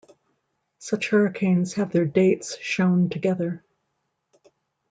[0.79, 3.63] Such hurricanes have their dates shown together.